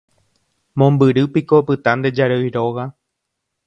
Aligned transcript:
Mombyrýpiko 0.83 1.61
opyta 1.65 1.91
nde 2.01 2.15
jarýi 2.21 2.53
róga. 2.61 2.91